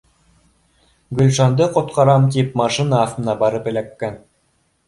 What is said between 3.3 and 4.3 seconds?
барып эләккән